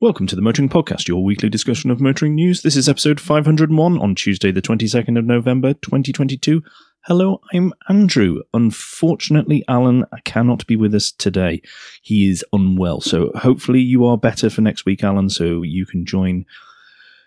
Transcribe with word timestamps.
Welcome 0.00 0.28
to 0.28 0.36
the 0.36 0.42
Motoring 0.42 0.68
Podcast, 0.68 1.08
your 1.08 1.24
weekly 1.24 1.48
discussion 1.48 1.90
of 1.90 2.00
motoring 2.00 2.36
news. 2.36 2.62
This 2.62 2.76
is 2.76 2.88
episode 2.88 3.20
501 3.20 3.98
on 3.98 4.14
Tuesday, 4.14 4.52
the 4.52 4.62
22nd 4.62 5.18
of 5.18 5.24
November, 5.24 5.74
2022. 5.74 6.62
Hello, 7.06 7.40
I'm 7.52 7.74
Andrew. 7.88 8.42
Unfortunately, 8.54 9.64
Alan 9.66 10.04
cannot 10.24 10.64
be 10.68 10.76
with 10.76 10.94
us 10.94 11.10
today. 11.10 11.62
He 12.00 12.30
is 12.30 12.44
unwell, 12.52 13.00
so 13.00 13.32
hopefully 13.34 13.80
you 13.80 14.06
are 14.06 14.16
better 14.16 14.48
for 14.48 14.60
next 14.60 14.86
week, 14.86 15.02
Alan, 15.02 15.30
so 15.30 15.62
you 15.62 15.84
can 15.84 16.06
join 16.06 16.46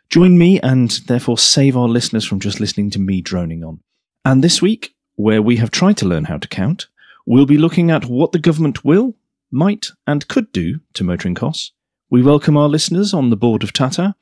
join 0.10 0.38
me 0.38 0.58
and 0.62 0.92
therefore 1.08 1.38
save 1.38 1.76
our 1.76 1.90
listeners 1.90 2.24
from 2.24 2.40
just 2.40 2.62
listening 2.62 2.90
to 2.92 3.00
me 3.00 3.22
droning 3.22 3.66
on. 3.66 3.82
And 4.24 4.42
this 4.42 4.62
week, 4.62 4.96
where 5.16 5.42
we 5.42 5.58
have 5.58 5.72
tried 5.72 5.98
to 5.98 6.08
learn 6.08 6.24
how 6.24 6.38
to 6.38 6.48
count, 6.48 6.88
we'll 7.26 7.46
be 7.46 7.58
looking 7.58 7.92
at 7.92 8.06
what 8.06 8.32
the 8.32 8.40
government 8.40 8.86
will, 8.86 9.16
might, 9.52 9.88
and 10.08 10.26
could 10.30 10.54
do 10.54 10.80
to 10.94 11.04
motoring 11.04 11.36
costs 11.36 11.74
we 12.12 12.22
welcome 12.22 12.58
our 12.58 12.68
listeners 12.68 13.14
on 13.14 13.30
the 13.30 13.38
board 13.38 13.64
of 13.64 13.72
Tata, 13.72 14.16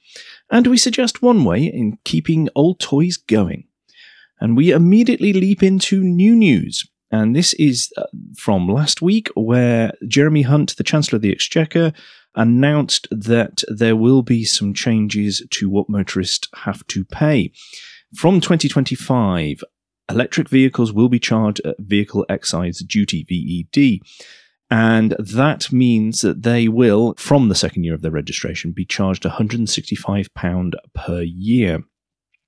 and 0.52 0.68
we 0.68 0.78
suggest 0.78 1.24
one 1.24 1.44
way 1.44 1.64
in 1.64 1.98
keeping 2.06 2.48
old 2.54 2.80
toys 2.80 3.18
going. 3.18 3.64
And 4.40 4.56
we 4.56 4.72
immediately 4.72 5.34
leap 5.34 5.64
into 5.64 6.04
new 6.04 6.36
news. 6.36 6.88
And 7.12 7.36
this 7.36 7.54
is 7.56 7.92
uh, 7.98 8.04
from 8.38 8.68
last 8.68 9.02
week, 9.02 9.30
where 9.34 9.92
Jeremy 10.08 10.44
Hunt, 10.44 10.78
the 10.78 10.84
Chancellor 10.84 11.16
of 11.16 11.24
the 11.24 11.32
Exchequer, 11.32 11.92
announced 12.36 13.08
that 13.10 13.64
there 13.68 13.96
will 13.96 14.22
be 14.22 14.46
some 14.46 14.72
changes 14.72 15.42
to 15.50 15.68
what 15.68 15.90
motorists 15.90 16.48
have 16.58 16.86
to 16.88 17.04
pay. 17.04 17.52
From 18.14 18.40
2025, 18.40 19.64
electric 20.12 20.48
vehicles 20.48 20.94
will 20.94 21.10
be 21.10 21.20
charged 21.20 21.62
at 21.66 21.80
vehicle 21.80 22.24
excise 22.30 22.84
duty, 22.84 23.26
VED. 23.28 24.04
And 24.72 25.16
that 25.18 25.72
means 25.72 26.22
that 26.22 26.44
they 26.44 26.68
will, 26.68 27.16
from 27.18 27.50
the 27.50 27.56
second 27.56 27.84
year 27.84 27.96
of 27.96 28.02
their 28.02 28.12
registration, 28.12 28.72
be 28.72 28.86
charged 28.86 29.24
£165 29.24 30.74
per 30.94 31.22
year. 31.22 31.84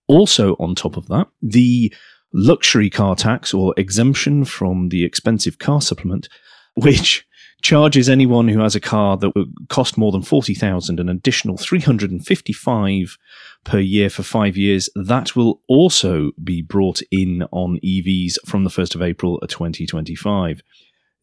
Also, 0.07 0.55
on 0.59 0.75
top 0.75 0.97
of 0.97 1.07
that, 1.07 1.27
the 1.41 1.93
luxury 2.33 2.89
car 2.89 3.15
tax 3.15 3.53
or 3.53 3.73
exemption 3.75 4.45
from 4.45 4.89
the 4.89 5.03
expensive 5.03 5.57
car 5.57 5.81
supplement, 5.81 6.29
which 6.75 7.25
charges 7.61 8.09
anyone 8.09 8.47
who 8.47 8.59
has 8.59 8.75
a 8.75 8.79
car 8.79 9.17
that 9.17 9.35
would 9.35 9.53
cost 9.69 9.97
more 9.97 10.11
than 10.11 10.21
40,000 10.21 10.99
an 10.99 11.09
additional 11.09 11.57
355 11.57 13.17
per 13.63 13.79
year 13.79 14.09
for 14.09 14.23
5 14.23 14.57
years 14.57 14.89
that 14.95 15.35
will 15.35 15.61
also 15.67 16.31
be 16.43 16.61
brought 16.61 17.01
in 17.11 17.43
on 17.51 17.79
EVs 17.83 18.37
from 18.45 18.63
the 18.63 18.69
1st 18.69 18.95
of 18.95 19.01
April 19.03 19.39
uh, 19.43 19.47
2025 19.47 20.63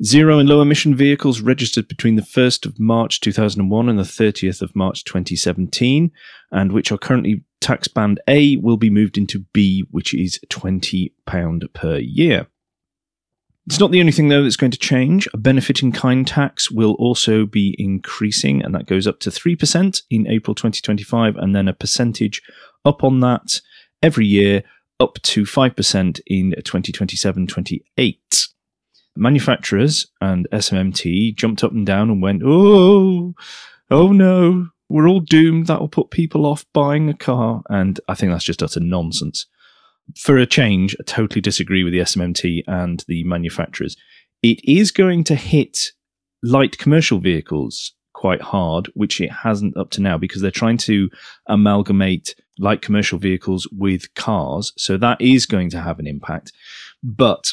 Zero 0.04 0.38
and 0.38 0.48
low 0.48 0.62
emission 0.62 0.94
vehicles 0.94 1.40
registered 1.40 1.88
between 1.88 2.14
the 2.14 2.22
1st 2.22 2.66
of 2.66 2.78
March 2.78 3.18
2001 3.18 3.88
and 3.88 3.98
the 3.98 4.04
30th 4.04 4.62
of 4.62 4.76
March 4.76 5.02
2017, 5.02 6.12
and 6.52 6.70
which 6.70 6.92
are 6.92 6.98
currently 6.98 7.42
tax 7.60 7.88
band 7.88 8.20
A, 8.28 8.56
will 8.58 8.76
be 8.76 8.90
moved 8.90 9.18
into 9.18 9.44
B, 9.52 9.84
which 9.90 10.14
is 10.14 10.38
£20 10.50 11.10
per 11.74 11.98
year. 11.98 12.46
It's 13.66 13.80
not 13.80 13.90
the 13.90 13.98
only 13.98 14.12
thing, 14.12 14.28
though, 14.28 14.44
that's 14.44 14.56
going 14.56 14.70
to 14.70 14.78
change. 14.78 15.26
A 15.34 15.36
benefit 15.36 15.82
in 15.82 15.90
kind 15.90 16.24
tax 16.24 16.70
will 16.70 16.92
also 16.92 17.44
be 17.44 17.74
increasing, 17.76 18.62
and 18.62 18.72
that 18.76 18.86
goes 18.86 19.08
up 19.08 19.18
to 19.20 19.30
3% 19.30 20.02
in 20.10 20.28
April 20.28 20.54
2025, 20.54 21.34
and 21.34 21.56
then 21.56 21.66
a 21.66 21.74
percentage 21.74 22.40
up 22.84 23.02
on 23.02 23.18
that 23.18 23.60
every 24.00 24.26
year 24.26 24.62
up 25.00 25.20
to 25.22 25.42
5% 25.42 26.20
in 26.28 26.52
2027 26.52 27.46
28 27.48 28.48
manufacturers 29.18 30.06
and 30.20 30.48
SMMT 30.52 31.34
jumped 31.36 31.64
up 31.64 31.72
and 31.72 31.86
down 31.86 32.10
and 32.10 32.22
went, 32.22 32.42
oh, 32.44 33.34
oh 33.90 34.12
no, 34.12 34.68
we're 34.88 35.08
all 35.08 35.20
doomed. 35.20 35.66
That 35.66 35.80
will 35.80 35.88
put 35.88 36.10
people 36.10 36.46
off 36.46 36.64
buying 36.72 37.08
a 37.08 37.14
car. 37.14 37.62
And 37.68 38.00
I 38.08 38.14
think 38.14 38.32
that's 38.32 38.44
just 38.44 38.62
utter 38.62 38.80
nonsense. 38.80 39.46
For 40.16 40.38
a 40.38 40.46
change, 40.46 40.96
I 40.98 41.02
totally 41.04 41.40
disagree 41.40 41.84
with 41.84 41.92
the 41.92 42.00
SMMT 42.00 42.62
and 42.66 43.04
the 43.08 43.24
manufacturers. 43.24 43.96
It 44.42 44.60
is 44.64 44.90
going 44.90 45.24
to 45.24 45.34
hit 45.34 45.92
light 46.42 46.78
commercial 46.78 47.18
vehicles 47.18 47.92
quite 48.14 48.40
hard, 48.40 48.90
which 48.94 49.20
it 49.20 49.30
hasn't 49.30 49.76
up 49.76 49.90
to 49.90 50.00
now 50.00 50.18
because 50.18 50.42
they're 50.42 50.50
trying 50.50 50.78
to 50.78 51.10
amalgamate 51.46 52.34
light 52.58 52.82
commercial 52.82 53.18
vehicles 53.18 53.68
with 53.70 54.12
cars. 54.14 54.72
So 54.76 54.96
that 54.96 55.20
is 55.20 55.46
going 55.46 55.70
to 55.70 55.80
have 55.80 55.98
an 55.98 56.06
impact. 56.06 56.52
But 57.02 57.52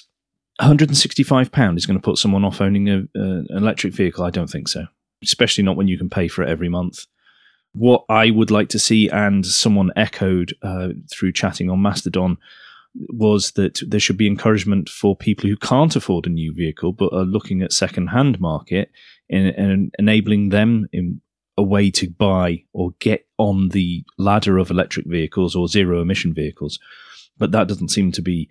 165 0.59 1.51
pound 1.51 1.77
is 1.77 1.85
going 1.85 1.99
to 1.99 2.03
put 2.03 2.17
someone 2.17 2.45
off 2.45 2.61
owning 2.61 2.89
a, 2.89 3.03
an 3.15 3.47
electric 3.49 3.93
vehicle. 3.93 4.23
I 4.23 4.29
don't 4.29 4.49
think 4.49 4.67
so, 4.67 4.85
especially 5.23 5.63
not 5.63 5.75
when 5.75 5.87
you 5.87 5.97
can 5.97 6.09
pay 6.09 6.27
for 6.27 6.43
it 6.43 6.49
every 6.49 6.69
month. 6.69 7.05
What 7.73 8.05
I 8.07 8.31
would 8.31 8.51
like 8.51 8.69
to 8.69 8.79
see, 8.79 9.09
and 9.09 9.45
someone 9.45 9.91
echoed 9.97 10.53
uh, 10.61 10.89
through 11.11 11.33
chatting 11.33 11.69
on 11.69 11.81
Mastodon, 11.81 12.37
was 13.09 13.51
that 13.51 13.81
there 13.85 13.99
should 13.99 14.15
be 14.15 14.27
encouragement 14.27 14.87
for 14.87 15.17
people 15.17 15.49
who 15.49 15.57
can't 15.57 15.95
afford 15.97 16.25
a 16.25 16.29
new 16.29 16.53
vehicle 16.53 16.93
but 16.93 17.11
are 17.11 17.25
looking 17.25 17.61
at 17.61 17.73
second-hand 17.73 18.39
market 18.39 18.89
and 19.29 19.91
enabling 19.99 20.49
them 20.49 20.87
in 20.93 21.19
a 21.57 21.63
way 21.63 21.91
to 21.91 22.09
buy 22.09 22.63
or 22.71 22.91
get 22.99 23.27
on 23.37 23.69
the 23.69 24.05
ladder 24.17 24.57
of 24.57 24.69
electric 24.69 25.05
vehicles 25.05 25.55
or 25.55 25.67
zero 25.67 26.01
emission 26.01 26.33
vehicles. 26.33 26.79
But 27.37 27.51
that 27.51 27.67
doesn't 27.67 27.89
seem 27.89 28.11
to 28.13 28.21
be 28.21 28.49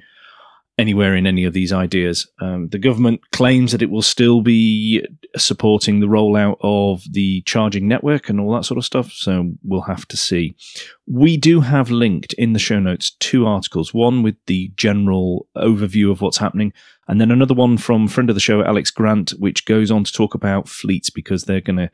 anywhere 0.76 1.14
in 1.14 1.26
any 1.26 1.44
of 1.44 1.52
these 1.52 1.72
ideas. 1.72 2.26
Um, 2.40 2.68
the 2.68 2.78
government 2.78 3.20
claims 3.30 3.72
that 3.72 3.82
it 3.82 3.90
will 3.90 4.02
still 4.02 4.40
be 4.42 5.06
supporting 5.36 6.00
the 6.00 6.06
rollout 6.06 6.56
of 6.62 7.02
the 7.10 7.42
charging 7.42 7.86
network 7.86 8.28
and 8.28 8.40
all 8.40 8.52
that 8.54 8.64
sort 8.64 8.78
of 8.78 8.84
stuff. 8.84 9.12
So 9.12 9.52
we'll 9.62 9.82
have 9.82 10.06
to 10.08 10.16
see. 10.16 10.56
We 11.06 11.36
do 11.36 11.60
have 11.60 11.90
linked 11.90 12.32
in 12.34 12.54
the 12.54 12.58
show 12.58 12.80
notes 12.80 13.10
two 13.20 13.46
articles 13.46 13.94
one 13.94 14.22
with 14.22 14.36
the 14.46 14.72
general 14.76 15.46
overview 15.56 16.10
of 16.10 16.20
what's 16.20 16.38
happening, 16.38 16.72
and 17.06 17.20
then 17.20 17.30
another 17.30 17.54
one 17.54 17.78
from 17.78 18.08
friend 18.08 18.28
of 18.28 18.34
the 18.34 18.40
show, 18.40 18.64
Alex 18.64 18.90
Grant, 18.90 19.30
which 19.32 19.66
goes 19.66 19.90
on 19.90 20.04
to 20.04 20.12
talk 20.12 20.34
about 20.34 20.68
fleets 20.68 21.10
because 21.10 21.44
they're 21.44 21.60
going 21.60 21.76
to. 21.76 21.90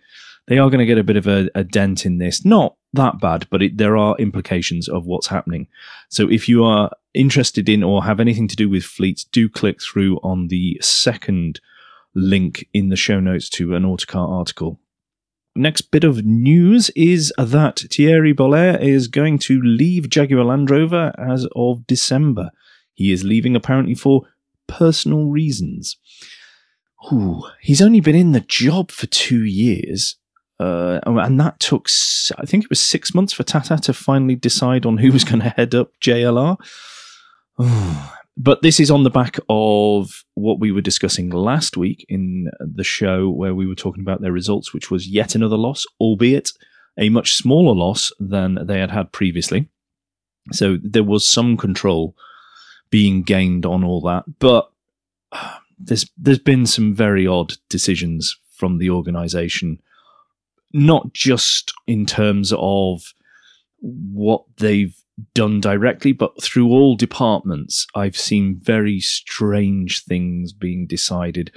They 0.49 0.59
are 0.59 0.69
going 0.69 0.81
to 0.81 0.87
get 0.87 0.99
a 0.99 1.05
bit 1.05 1.17
of 1.17 1.27
a, 1.27 1.49
a 1.55 1.63
dent 1.63 2.05
in 2.05 2.19
this. 2.19 2.45
Not 2.45 2.77
that 2.93 3.21
bad, 3.21 3.47
but 3.51 3.63
it, 3.63 3.77
there 3.77 3.97
are 3.97 4.17
implications 4.19 4.89
of 4.89 5.07
what's 5.07 5.29
happening. 5.29 5.69
So 6.09 6.29
if 6.29 6.49
you 6.49 6.65
are 6.65 6.91
interested 7.15 7.69
in 7.69 7.83
or 7.83 8.05
have 8.05 8.21
anything 8.21 8.49
to 8.49 8.57
do 8.57 8.69
with 8.69 8.85
fleets, 8.85 9.25
do 9.25 9.49
click 9.49 9.81
through 9.81 10.19
on 10.19 10.49
the 10.49 10.79
second 10.83 11.61
link 12.15 12.67
in 12.73 12.89
the 12.89 12.97
show 12.97 13.21
notes 13.21 13.49
to 13.51 13.75
an 13.75 13.85
Autocar 13.85 14.27
article. 14.27 14.81
Next 15.57 15.83
bit 15.91 16.05
of 16.05 16.25
news 16.25 16.91
is 16.91 17.33
that 17.37 17.81
Thierry 17.91 18.33
Bolloré 18.33 18.81
is 18.81 19.09
going 19.09 19.39
to 19.41 19.61
leave 19.61 20.09
Jaguar 20.09 20.45
Land 20.45 20.71
Rover 20.71 21.13
as 21.19 21.47
of 21.57 21.87
December. 21.87 22.51
He 22.95 23.13
is 23.13 23.25
leaving 23.25 23.57
apparently 23.57 23.95
for 23.95 24.23
personal 24.69 25.27
reasons. 25.27 25.97
Ooh, 27.13 27.43
he's 27.61 27.83
only 27.83 28.01
been 28.01 28.15
in 28.15 28.33
the 28.33 28.41
job 28.41 28.91
for 28.91 29.07
two 29.07 29.43
years, 29.43 30.17
uh, 30.61 31.01
and 31.07 31.41
that 31.41 31.59
took, 31.59 31.89
I 32.37 32.45
think 32.45 32.65
it 32.65 32.71
was 32.71 32.81
six 32.81 33.15
months 33.15 33.33
for 33.33 33.45
Tata 33.45 33.79
to 33.79 33.95
finally 33.95 34.35
decide 34.35 34.85
on 34.85 34.99
who 34.99 35.11
was 35.11 35.25
going 35.25 35.41
to 35.41 35.49
head 35.49 35.75
up 35.75 35.93
JLR. 36.03 36.59
but 38.37 38.61
this 38.61 38.79
is 38.79 38.91
on 38.91 39.03
the 39.03 39.11
back 39.11 39.39
of 39.49 40.23
what 40.35 40.61
we 40.61 40.71
were 40.71 40.83
discussing 40.83 41.31
last 41.31 41.79
week 41.79 42.05
in 42.11 42.51
the 42.61 42.85
show 42.85 43.31
where 43.31 43.55
we 43.55 43.67
were 43.67 43.75
talking 43.75 44.03
about 44.03 44.21
their 44.21 44.33
results, 44.33 44.75
which 44.75 44.91
was 44.91 45.09
yet 45.09 45.35
another 45.35 45.57
loss, 45.57 45.87
albeit 45.99 46.53
a 46.99 47.09
much 47.09 47.33
smaller 47.33 47.75
loss 47.75 48.13
than 48.21 48.59
they 48.67 48.81
had 48.81 48.91
had 48.91 49.13
previously. 49.13 49.67
So 50.53 50.77
there 50.83 51.05
was 51.05 51.27
some 51.27 51.57
control 51.57 52.15
being 52.91 53.23
gained 53.23 53.65
on 53.65 53.83
all 53.83 54.03
that, 54.03 54.25
but 54.39 54.71
there's 55.79 56.05
there's 56.19 56.39
been 56.39 56.67
some 56.67 56.95
very 56.95 57.27
odd 57.27 57.55
decisions 57.71 58.39
from 58.55 58.77
the 58.77 58.91
organization 58.91 59.81
not 60.73 61.13
just 61.13 61.73
in 61.87 62.07
terms 62.07 62.53
of 62.57 63.03
what 63.81 64.45
they've 64.59 64.95
done 65.35 65.61
directly, 65.61 66.13
but 66.13 66.43
through 66.43 66.69
all 66.69 66.97
departments, 66.97 67.87
I've 67.95 68.17
seen 68.17 68.61
very 68.63 69.01
strange 69.01 70.05
things 70.05 70.53
being 70.53 70.87
decided. 70.87 71.53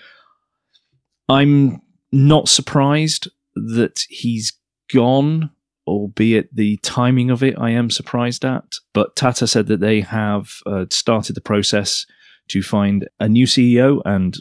I'm 1.30 1.82
not 2.12 2.50
surprised 2.50 3.30
that 3.56 4.04
he's 4.10 4.54
gone, 4.92 5.52
albeit 5.88 6.54
the 6.56 6.78
timing 6.78 7.30
of 7.30 7.44
it 7.44 7.58
I 7.58 7.72
am 7.72 7.90
surprised 7.90 8.44
at. 8.46 8.66
But 8.94 9.16
Tata 9.16 9.48
said 9.48 9.68
that 9.68 9.80
they 9.80 10.02
have 10.02 10.50
uh, 10.66 10.86
started 10.90 11.36
the 11.36 11.42
process 11.42 12.06
to 12.50 12.62
find 12.62 13.08
a 13.20 13.30
new 13.30 13.46
CEO, 13.46 14.02
and 14.06 14.36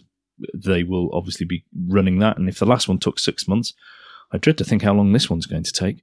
they 0.54 0.82
will 0.82 1.10
obviously 1.12 1.46
be 1.46 1.64
running 1.86 2.18
that. 2.18 2.36
And 2.36 2.48
if 2.48 2.58
the 2.58 2.66
last 2.66 2.88
one 2.88 2.98
took 2.98 3.18
six 3.18 3.46
months, 3.46 3.74
I 4.32 4.38
dread 4.38 4.58
to 4.58 4.64
think 4.64 4.82
how 4.82 4.94
long 4.94 5.12
this 5.12 5.28
one's 5.28 5.46
going 5.46 5.64
to 5.64 5.72
take. 5.72 6.02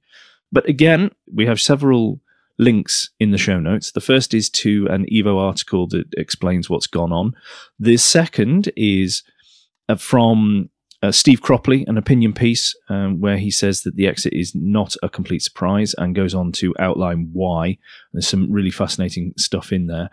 But 0.52 0.68
again, 0.68 1.10
we 1.32 1.46
have 1.46 1.60
several 1.60 2.20
links 2.58 3.10
in 3.18 3.30
the 3.30 3.38
show 3.38 3.58
notes. 3.58 3.92
The 3.92 4.00
first 4.00 4.34
is 4.34 4.50
to 4.50 4.86
an 4.90 5.06
Evo 5.06 5.38
article 5.38 5.86
that 5.88 6.12
explains 6.16 6.68
what's 6.68 6.86
gone 6.86 7.12
on. 7.12 7.34
The 7.78 7.96
second 7.96 8.70
is 8.76 9.22
uh, 9.88 9.96
from 9.96 10.68
uh, 11.02 11.10
Steve 11.10 11.40
Cropley, 11.40 11.88
an 11.88 11.96
opinion 11.96 12.34
piece 12.34 12.76
um, 12.90 13.20
where 13.20 13.38
he 13.38 13.50
says 13.50 13.82
that 13.82 13.96
the 13.96 14.06
exit 14.06 14.34
is 14.34 14.54
not 14.54 14.94
a 15.02 15.08
complete 15.08 15.42
surprise 15.42 15.94
and 15.96 16.14
goes 16.14 16.34
on 16.34 16.52
to 16.52 16.74
outline 16.78 17.30
why. 17.32 17.78
There's 18.12 18.28
some 18.28 18.52
really 18.52 18.70
fascinating 18.70 19.32
stuff 19.38 19.72
in 19.72 19.86
there. 19.86 20.10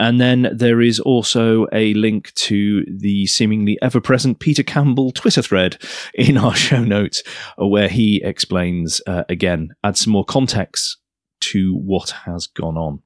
And 0.00 0.18
then 0.18 0.48
there 0.50 0.80
is 0.80 0.98
also 0.98 1.66
a 1.72 1.92
link 1.92 2.32
to 2.46 2.86
the 2.86 3.26
seemingly 3.26 3.76
ever 3.82 4.00
present 4.00 4.38
Peter 4.38 4.62
Campbell 4.62 5.12
Twitter 5.12 5.42
thread 5.42 5.76
in 6.14 6.38
our 6.38 6.54
show 6.66 6.82
notes, 6.82 7.22
uh, 7.60 7.66
where 7.66 7.88
he 7.88 8.22
explains, 8.24 9.02
uh, 9.06 9.24
again, 9.28 9.74
adds 9.84 10.00
some 10.00 10.14
more 10.14 10.24
context 10.24 10.96
to 11.40 11.74
what 11.74 12.10
has 12.24 12.46
gone 12.46 12.78
on. 12.78 13.02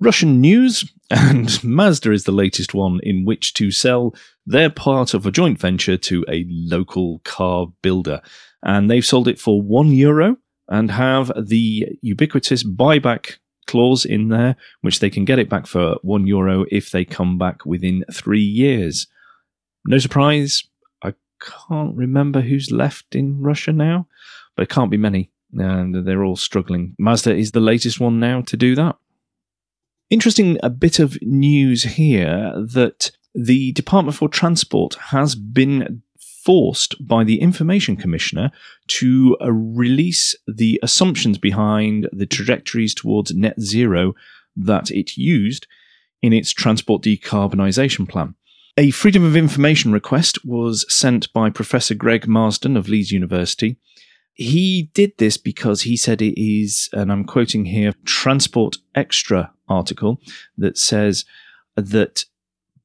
Russian 0.00 0.40
news, 0.40 0.92
and 1.10 1.62
Mazda 1.62 2.10
is 2.10 2.24
the 2.24 2.32
latest 2.32 2.74
one 2.74 2.98
in 3.04 3.24
which 3.24 3.54
to 3.54 3.70
sell 3.70 4.12
their 4.44 4.68
part 4.68 5.14
of 5.14 5.24
a 5.24 5.30
joint 5.30 5.60
venture 5.60 5.96
to 5.96 6.24
a 6.28 6.44
local 6.48 7.20
car 7.20 7.68
builder. 7.82 8.20
And 8.64 8.90
they've 8.90 9.06
sold 9.06 9.28
it 9.28 9.38
for 9.38 9.62
one 9.62 9.92
euro 9.92 10.38
and 10.68 10.90
have 10.90 11.30
the 11.40 11.86
ubiquitous 12.02 12.64
buyback 12.64 13.36
clause 13.72 14.04
in 14.04 14.28
there, 14.28 14.54
which 14.82 15.00
they 15.00 15.08
can 15.08 15.24
get 15.24 15.38
it 15.38 15.48
back 15.48 15.66
for 15.66 15.96
one 16.02 16.26
euro 16.26 16.66
if 16.70 16.90
they 16.90 17.06
come 17.06 17.38
back 17.38 17.64
within 17.64 18.04
three 18.12 18.42
years. 18.42 19.06
No 19.86 19.96
surprise, 19.96 20.64
I 21.02 21.14
can't 21.40 21.96
remember 21.96 22.42
who's 22.42 22.70
left 22.70 23.14
in 23.14 23.40
Russia 23.40 23.72
now, 23.72 24.06
but 24.54 24.64
it 24.64 24.68
can't 24.68 24.90
be 24.90 24.98
many. 24.98 25.30
And 25.54 26.06
they're 26.06 26.22
all 26.22 26.36
struggling. 26.36 26.94
Mazda 26.98 27.34
is 27.34 27.52
the 27.52 27.60
latest 27.60 27.98
one 27.98 28.20
now 28.20 28.42
to 28.42 28.56
do 28.58 28.74
that. 28.74 28.96
Interesting 30.10 30.58
a 30.62 30.68
bit 30.68 30.98
of 30.98 31.16
news 31.22 31.82
here 31.82 32.52
that 32.54 33.10
the 33.34 33.72
Department 33.72 34.16
for 34.16 34.28
Transport 34.28 34.96
has 35.16 35.34
been 35.34 36.02
forced 36.44 37.06
by 37.06 37.24
the 37.24 37.40
Information 37.40 37.96
Commissioner 37.96 38.50
to 38.88 39.36
uh, 39.40 39.52
release 39.52 40.34
the 40.46 40.78
assumptions 40.82 41.38
behind 41.38 42.08
the 42.12 42.26
trajectories 42.26 42.94
towards 42.94 43.34
net 43.34 43.60
zero 43.60 44.14
that 44.56 44.90
it 44.90 45.16
used 45.16 45.66
in 46.20 46.32
its 46.32 46.50
transport 46.52 47.02
decarbonisation 47.02 48.08
plan. 48.08 48.34
A 48.76 48.90
Freedom 48.90 49.24
of 49.24 49.36
Information 49.36 49.92
request 49.92 50.44
was 50.44 50.86
sent 50.88 51.32
by 51.32 51.50
Professor 51.50 51.94
Greg 51.94 52.26
Marsden 52.26 52.76
of 52.76 52.88
Leeds 52.88 53.12
University. 53.12 53.76
He 54.32 54.90
did 54.94 55.12
this 55.18 55.36
because 55.36 55.82
he 55.82 55.96
said 55.96 56.22
it 56.22 56.40
is, 56.40 56.88
and 56.92 57.12
I'm 57.12 57.24
quoting 57.24 57.66
here, 57.66 57.92
Transport 58.06 58.76
Xtra 58.96 59.50
article 59.68 60.20
that 60.56 60.78
says 60.78 61.26
that 61.76 62.24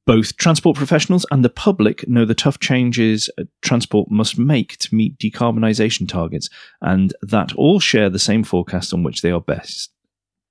both 0.08 0.38
transport 0.38 0.74
professionals 0.74 1.26
and 1.30 1.44
the 1.44 1.50
public 1.50 2.08
know 2.08 2.24
the 2.24 2.34
tough 2.34 2.58
changes 2.58 3.28
uh, 3.38 3.42
transport 3.60 4.10
must 4.10 4.38
make 4.38 4.78
to 4.78 4.94
meet 4.94 5.18
decarbonisation 5.18 6.08
targets, 6.08 6.48
and 6.80 7.14
that 7.20 7.52
all 7.56 7.78
share 7.78 8.08
the 8.08 8.18
same 8.18 8.42
forecast 8.42 8.94
on 8.94 9.02
which 9.02 9.20
they 9.20 9.30
are 9.30 9.40
best. 9.40 9.92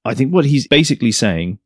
I 0.06 0.13
think 0.13 0.31
what 0.31 0.45
he's 0.45 0.68
basically 0.68 1.12
saying, 1.12 1.57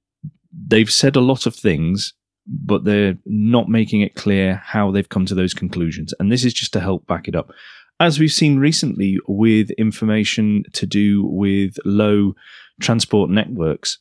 they've 0.68 0.90
said 0.90 1.18
a 1.18 1.20
lot 1.20 1.46
of 1.46 1.54
things, 1.54 2.14
but 2.48 2.86
they're 2.86 3.18
not 3.26 3.68
making 3.68 4.00
it 4.00 4.16
clear 4.16 4.62
how 4.64 4.90
they've 4.90 5.10
come 5.10 5.26
to 5.26 5.36
those 5.36 5.54
conclusions. 5.54 6.14
And 6.18 6.32
this 6.32 6.46
is 6.46 6.54
just 6.54 6.72
to 6.72 6.80
help 6.80 7.06
back 7.08 7.28
it 7.28 7.36
up. 7.36 7.52
As 8.00 8.20
we've 8.20 8.32
seen 8.32 8.58
recently 8.58 9.20
with 9.28 9.70
information 9.72 10.64
to 10.72 10.86
do 10.86 11.26
with 11.26 11.76
low 11.84 12.36
transport 12.80 13.30
networks, 13.30 14.00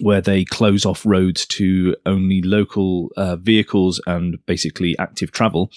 where 0.00 0.20
they 0.20 0.44
close 0.44 0.84
off 0.84 1.04
roads 1.04 1.46
to 1.46 1.96
only 2.06 2.42
local 2.42 3.10
uh, 3.16 3.36
vehicles 3.36 4.00
and 4.06 4.38
basically 4.46 4.96
active 4.98 5.32
travel. 5.32 5.70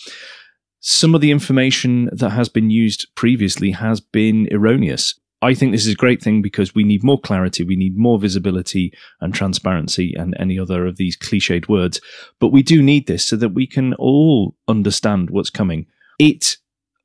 Some 0.79 1.15
of 1.15 1.21
the 1.21 1.31
information 1.31 2.09
that 2.13 2.29
has 2.29 2.49
been 2.49 2.69
used 2.69 3.07
previously 3.15 3.71
has 3.71 3.99
been 3.99 4.47
erroneous. 4.51 5.19
I 5.41 5.53
think 5.53 5.71
this 5.71 5.85
is 5.85 5.93
a 5.93 5.97
great 5.97 6.21
thing 6.21 6.41
because 6.41 6.73
we 6.73 6.83
need 6.83 7.03
more 7.03 7.19
clarity, 7.19 7.63
we 7.63 7.75
need 7.75 7.97
more 7.97 8.17
visibility 8.17 8.91
and 9.21 9.33
transparency, 9.33 10.13
and 10.15 10.35
any 10.39 10.57
other 10.57 10.87
of 10.87 10.97
these 10.97 11.15
cliched 11.15 11.69
words. 11.69 12.01
But 12.39 12.49
we 12.49 12.63
do 12.63 12.81
need 12.81 13.07
this 13.07 13.27
so 13.27 13.35
that 13.35 13.49
we 13.49 13.67
can 13.67 13.93
all 13.95 14.55
understand 14.67 15.29
what's 15.29 15.51
coming. 15.51 15.85
It 16.17 16.57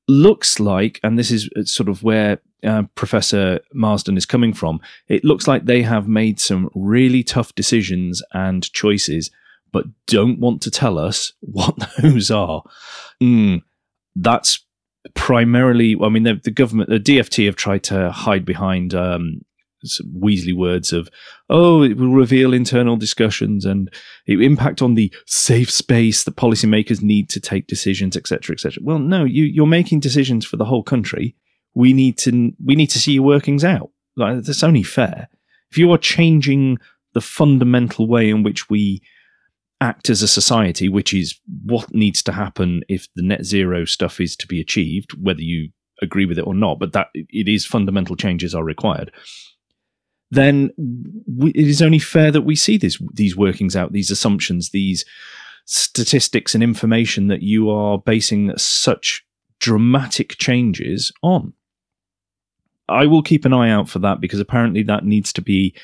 looks 0.08 0.58
like, 0.58 0.99
and 1.03 1.19
this 1.19 1.31
is 1.31 1.50
sort 1.65 1.88
of 1.88 2.03
where 2.03 2.41
uh, 2.64 2.85
Professor 2.94 3.61
Marsden 3.73 4.17
is 4.17 4.26
coming 4.26 4.53
from, 4.53 4.81
it 5.09 5.25
looks 5.25 5.49
like 5.49 5.64
they 5.64 5.82
have 5.82 6.09
made 6.09 6.41
some 6.41 6.70
really 6.75 7.23
tough 7.23 7.55
decisions 7.55 8.23
and 8.32 8.70
choices, 8.73 9.31
but 9.73 9.87
don't 10.06 10.38
want 10.38 10.62
to 10.62 10.70
tell 10.70 10.99
us 10.99 11.32
what 11.41 11.76
those 12.00 12.31
are. 12.31 12.62
Mm, 13.23 13.62
that's 14.14 14.64
primarily, 15.14 15.97
I 16.00 16.09
mean, 16.09 16.23
the, 16.23 16.41
the, 16.43 16.50
government, 16.50 16.91
the 16.91 17.00
DFT 17.00 17.47
have 17.47 17.56
tried 17.56 17.82
to 17.85 18.11
hide 18.11 18.44
behind 18.44 18.94
um, 18.94 19.41
Weasley 20.17 20.55
words 20.55 20.93
of, 20.93 21.08
oh, 21.50 21.82
it 21.82 21.97
will 21.97 22.12
reveal 22.12 22.55
internal 22.55 22.97
discussions 22.97 23.65
and 23.65 23.93
it 24.26 24.41
impact 24.41 24.81
on 24.81 24.94
the 24.94 25.12
safe 25.26 25.70
space 25.70 26.23
that 26.25 26.37
policymakers 26.37 27.03
need 27.03 27.29
to 27.31 27.41
take 27.41 27.67
decisions, 27.67 28.17
etc., 28.17 28.55
etc. 28.55 28.81
Well, 28.85 29.00
no, 29.00 29.25
you, 29.25 29.44
you're 29.44 29.67
making 29.67 30.00
decisions 30.00 30.47
for 30.47 30.56
the 30.56 30.67
whole 30.67 30.85
country 30.85 31.35
we 31.75 31.93
need 31.93 32.19
to 32.19 32.53
we 32.65 32.75
need 32.75 32.89
to 32.89 32.99
see 32.99 33.13
your 33.13 33.23
workings 33.23 33.65
out. 33.65 33.91
Like 34.17 34.43
that's 34.43 34.63
only 34.63 34.83
fair. 34.83 35.29
If 35.71 35.79
you 35.79 35.91
are 35.93 35.99
changing 35.99 36.79
the 37.15 37.21
fundamental 37.21 38.07
way 38.07 38.31
in 38.31 38.43
which 38.43 38.69
we 38.69 39.03
act 39.81 40.11
as 40.11 40.23
a 40.23 40.29
society, 40.29 40.89
which 40.89 41.13
is 41.13 41.39
what 41.65 41.93
needs 41.95 42.23
to 42.23 42.33
happen 42.33 42.83
if 42.89 43.09
the 43.17 43.23
net 43.23 43.45
zero 43.45 43.85
stuff 43.85 44.21
is 44.21 44.37
to 44.37 44.47
be 44.47 44.61
achieved, 44.61 45.13
whether 45.21 45.41
you 45.41 45.71
agree 46.01 46.27
with 46.27 46.39
it 46.39 46.47
or 46.47 46.55
not, 46.55 46.79
but 46.79 46.93
that 46.93 47.09
it 47.15 47.49
is 47.49 47.67
fundamental 47.67 48.17
changes 48.17 48.55
are 48.55 48.65
required. 48.65 49.11
Then 50.31 50.71
we, 51.27 51.51
it 51.51 51.67
is 51.67 51.83
only 51.83 51.99
fair 51.99 52.31
that 52.31 52.43
we 52.43 52.57
see 52.57 52.77
this, 52.77 53.01
these 53.13 53.37
workings 53.37 53.77
out, 53.77 53.93
these 53.93 54.11
assumptions, 54.11 54.71
these 54.71 55.05
statistics 55.67 56.55
and 56.55 56.63
information 56.63 57.27
that 57.29 57.43
you 57.43 57.71
are 57.71 57.99
basing 57.99 58.57
such 58.57 59.25
dramatic 59.59 60.39
changes 60.39 61.13
on. 61.23 61.53
I 62.88 63.06
will 63.06 63.23
keep 63.23 63.44
an 63.44 63.52
eye 63.52 63.70
out 63.70 63.88
for 63.88 63.99
that 64.00 64.20
because 64.20 64.40
apparently 64.40 64.82
that 64.84 65.05
needs 65.05 65.32
to 65.34 65.43
be 65.43 65.75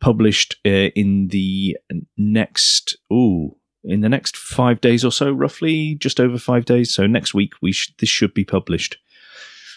published 0.00 0.56
uh, 0.66 0.90
in 0.94 1.28
the 1.28 1.76
next 2.16 2.96
oh 3.10 3.56
in 3.84 4.00
the 4.00 4.08
next 4.08 4.36
five 4.36 4.80
days 4.80 5.04
or 5.04 5.12
so, 5.12 5.30
roughly 5.30 5.94
just 5.96 6.18
over 6.18 6.38
five 6.38 6.64
days. 6.64 6.92
So 6.92 7.06
next 7.06 7.34
week 7.34 7.52
we 7.60 7.72
sh- 7.72 7.94
this 7.98 8.08
should 8.08 8.32
be 8.32 8.44
published. 8.44 8.96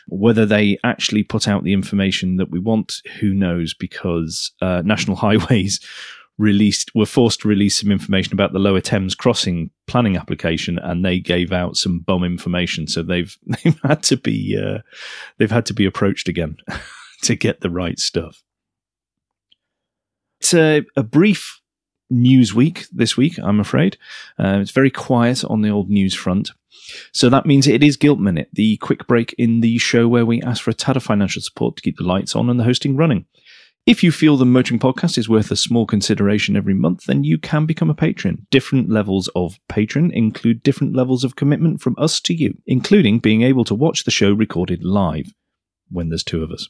Whether 0.08 0.46
they 0.46 0.78
actually 0.86 1.24
put 1.24 1.48
out 1.48 1.66
the 1.66 1.74
information 1.74 2.38
that 2.38 2.50
we 2.50 2.60
want, 2.60 3.02
who 3.20 3.34
knows? 3.34 3.74
Because 3.74 4.52
uh, 4.62 4.82
National 4.86 5.18
Highways 5.26 5.82
released 6.38 6.94
were 6.94 7.06
forced 7.06 7.42
to 7.42 7.48
release 7.48 7.80
some 7.80 7.92
information 7.92 8.34
about 8.34 8.54
the 8.54 8.60
Lower 8.60 8.82
Thames 8.82 9.16
crossing 9.16 9.72
planning 9.88 10.18
application, 10.18 10.78
and 10.78 11.04
they 11.04 11.20
gave 11.20 11.52
out 11.52 11.78
some 11.78 12.00
bomb 12.00 12.24
information. 12.24 12.88
So 12.88 13.04
they've 13.04 13.36
they've 13.64 13.80
had 13.84 14.04
to 14.04 14.18
be 14.18 14.58
uh, 14.58 14.80
they've 15.38 15.52
had 15.52 15.66
to 15.68 15.74
be 15.74 15.86
approached 15.86 16.28
again 16.28 16.58
to 17.24 17.36
get 17.36 17.62
the 17.62 17.70
right 17.70 18.00
stuff. 18.00 18.44
It's 20.40 20.54
a, 20.54 20.84
a 20.96 21.04
brief 21.04 21.62
news 22.10 22.54
week 22.54 22.86
this 22.92 23.18
week. 23.18 23.38
I'm 23.40 23.60
afraid 23.60 23.98
uh, 24.40 24.60
it's 24.62 24.72
very 24.72 24.92
quiet 24.92 25.44
on 25.44 25.62
the 25.62 25.70
old 25.70 25.90
news 25.90 26.14
front. 26.14 26.52
So 27.12 27.30
that 27.30 27.46
means 27.46 27.68
it 27.68 27.84
is 27.84 27.98
Guilt 27.98 28.20
Minute, 28.20 28.50
the 28.54 28.78
quick 28.78 29.08
break 29.08 29.34
in 29.38 29.60
the 29.60 29.78
show 29.78 30.08
where 30.08 30.26
we 30.26 30.42
ask 30.42 30.64
for 30.64 30.70
a 30.70 30.76
tad 30.76 30.96
of 30.96 31.04
financial 31.04 31.42
support 31.42 31.76
to 31.76 31.82
keep 31.82 31.98
the 31.98 32.06
lights 32.06 32.36
on 32.36 32.50
and 32.50 32.60
the 32.60 32.64
hosting 32.64 32.96
running. 32.96 33.26
If 33.88 34.04
you 34.04 34.12
feel 34.12 34.36
the 34.36 34.46
Motoring 34.46 34.82
Podcast 34.82 35.18
is 35.18 35.30
worth 35.30 35.50
a 35.50 35.56
small 35.56 35.86
consideration 35.86 36.58
every 36.58 36.74
month, 36.74 37.06
then 37.06 37.24
you 37.24 37.38
can 37.38 37.66
become 37.66 37.90
a 37.90 37.96
patron. 37.96 38.46
Different 38.52 38.90
levels 38.90 39.30
of 39.30 39.60
patron 39.70 40.12
include 40.12 40.62
different 40.62 40.94
levels 40.94 41.24
of 41.24 41.38
commitment 41.38 41.80
from 41.80 41.96
us 41.98 42.20
to 42.20 42.34
you, 42.34 42.58
including 42.66 43.20
being 43.20 43.44
able 43.44 43.64
to 43.64 43.74
watch 43.74 44.04
the 44.04 44.12
show 44.12 44.34
recorded 44.34 44.84
live 44.84 45.34
when 45.90 46.10
there's 46.10 46.26
two 46.26 46.44
of 46.44 46.52
us. 46.52 46.68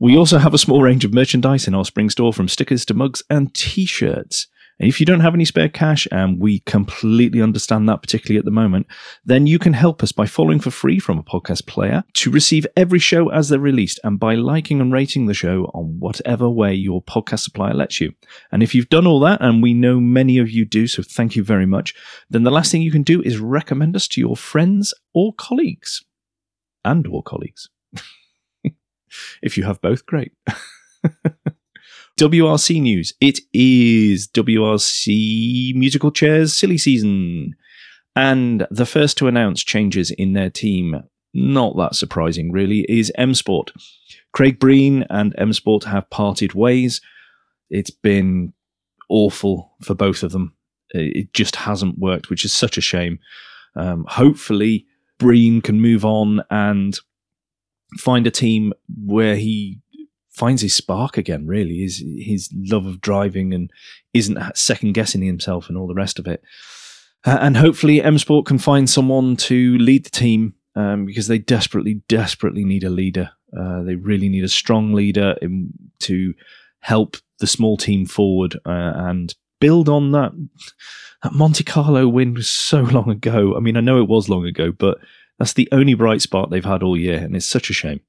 We 0.00 0.16
also 0.16 0.38
have 0.38 0.54
a 0.54 0.58
small 0.58 0.80
range 0.80 1.04
of 1.04 1.12
merchandise 1.12 1.68
in 1.68 1.74
our 1.74 1.84
spring 1.84 2.08
store 2.08 2.32
from 2.32 2.48
stickers 2.48 2.86
to 2.86 2.94
mugs 2.94 3.22
and 3.28 3.52
t 3.52 3.84
shirts. 3.84 4.46
If 4.78 5.00
you 5.00 5.06
don't 5.06 5.20
have 5.20 5.34
any 5.34 5.44
spare 5.44 5.68
cash, 5.68 6.06
and 6.12 6.38
we 6.38 6.60
completely 6.60 7.42
understand 7.42 7.88
that, 7.88 8.00
particularly 8.00 8.38
at 8.38 8.44
the 8.44 8.52
moment, 8.52 8.86
then 9.24 9.48
you 9.48 9.58
can 9.58 9.72
help 9.72 10.04
us 10.04 10.12
by 10.12 10.26
following 10.26 10.60
for 10.60 10.70
free 10.70 11.00
from 11.00 11.18
a 11.18 11.22
podcast 11.22 11.66
player 11.66 12.04
to 12.14 12.30
receive 12.30 12.64
every 12.76 13.00
show 13.00 13.28
as 13.28 13.48
they're 13.48 13.58
released 13.58 13.98
and 14.04 14.20
by 14.20 14.36
liking 14.36 14.80
and 14.80 14.92
rating 14.92 15.26
the 15.26 15.34
show 15.34 15.64
on 15.74 15.98
whatever 15.98 16.48
way 16.48 16.72
your 16.74 17.02
podcast 17.02 17.40
supplier 17.40 17.74
lets 17.74 18.00
you. 18.00 18.12
And 18.52 18.62
if 18.62 18.72
you've 18.72 18.88
done 18.88 19.06
all 19.06 19.18
that, 19.20 19.42
and 19.42 19.60
we 19.62 19.74
know 19.74 19.98
many 19.98 20.38
of 20.38 20.48
you 20.48 20.64
do, 20.64 20.86
so 20.86 21.02
thank 21.02 21.34
you 21.34 21.42
very 21.42 21.66
much, 21.66 21.92
then 22.30 22.44
the 22.44 22.50
last 22.50 22.70
thing 22.70 22.82
you 22.82 22.92
can 22.92 23.02
do 23.02 23.20
is 23.22 23.38
recommend 23.38 23.96
us 23.96 24.06
to 24.08 24.20
your 24.20 24.36
friends 24.36 24.94
or 25.12 25.32
colleagues. 25.34 26.04
And 26.84 27.04
or 27.08 27.24
colleagues. 27.24 27.68
if 29.42 29.58
you 29.58 29.64
have 29.64 29.80
both, 29.80 30.06
great. 30.06 30.32
WRC 32.18 32.82
news. 32.82 33.14
It 33.20 33.38
is 33.52 34.26
WRC 34.26 35.72
musical 35.76 36.10
chairs 36.10 36.52
silly 36.52 36.76
season. 36.76 37.54
And 38.16 38.66
the 38.72 38.86
first 38.86 39.16
to 39.18 39.28
announce 39.28 39.62
changes 39.62 40.10
in 40.10 40.32
their 40.32 40.50
team, 40.50 41.04
not 41.32 41.76
that 41.76 41.94
surprising 41.94 42.50
really, 42.50 42.84
is 42.88 43.12
M 43.14 43.34
Sport. 43.34 43.70
Craig 44.32 44.58
Breen 44.58 45.06
and 45.08 45.32
M 45.38 45.52
Sport 45.52 45.84
have 45.84 46.10
parted 46.10 46.54
ways. 46.54 47.00
It's 47.70 47.90
been 47.90 48.52
awful 49.08 49.76
for 49.80 49.94
both 49.94 50.24
of 50.24 50.32
them. 50.32 50.56
It 50.90 51.32
just 51.34 51.54
hasn't 51.54 52.00
worked, 52.00 52.30
which 52.30 52.44
is 52.44 52.52
such 52.52 52.76
a 52.76 52.80
shame. 52.80 53.20
Um, 53.76 54.04
hopefully, 54.08 54.86
Breen 55.18 55.60
can 55.60 55.80
move 55.80 56.04
on 56.04 56.42
and 56.50 56.98
find 57.96 58.26
a 58.26 58.32
team 58.32 58.72
where 59.06 59.36
he 59.36 59.80
finds 60.38 60.62
his 60.62 60.74
spark 60.74 61.18
again. 61.18 61.46
Really, 61.46 61.78
his 61.80 62.04
his 62.16 62.50
love 62.54 62.86
of 62.86 63.00
driving 63.00 63.52
and 63.52 63.70
isn't 64.14 64.38
second 64.56 64.92
guessing 64.92 65.22
himself 65.22 65.68
and 65.68 65.76
all 65.76 65.86
the 65.86 65.94
rest 65.94 66.18
of 66.18 66.26
it. 66.26 66.42
Uh, 67.26 67.38
and 67.40 67.56
hopefully, 67.56 68.02
M 68.02 68.18
Sport 68.18 68.46
can 68.46 68.58
find 68.58 68.88
someone 68.88 69.36
to 69.36 69.76
lead 69.78 70.04
the 70.04 70.10
team 70.10 70.54
um, 70.76 71.04
because 71.04 71.26
they 71.26 71.38
desperately, 71.38 72.02
desperately 72.08 72.64
need 72.64 72.84
a 72.84 72.90
leader. 72.90 73.30
Uh, 73.58 73.82
they 73.82 73.96
really 73.96 74.28
need 74.28 74.44
a 74.44 74.48
strong 74.48 74.92
leader 74.92 75.34
in, 75.42 75.70
to 76.00 76.34
help 76.80 77.16
the 77.40 77.46
small 77.46 77.76
team 77.76 78.06
forward 78.06 78.56
uh, 78.66 78.92
and 78.94 79.34
build 79.60 79.88
on 79.88 80.12
that. 80.12 80.32
That 81.22 81.32
Monte 81.32 81.64
Carlo 81.64 82.06
win 82.06 82.34
was 82.34 82.48
so 82.48 82.80
long 82.82 83.10
ago. 83.10 83.56
I 83.56 83.60
mean, 83.60 83.76
I 83.76 83.80
know 83.80 84.00
it 84.00 84.08
was 84.08 84.28
long 84.28 84.46
ago, 84.46 84.70
but 84.70 84.98
that's 85.38 85.54
the 85.54 85.68
only 85.72 85.94
bright 85.94 86.22
spot 86.22 86.50
they've 86.50 86.64
had 86.64 86.82
all 86.82 86.96
year, 86.96 87.18
and 87.18 87.34
it's 87.34 87.46
such 87.46 87.70
a 87.70 87.74
shame. 87.74 88.00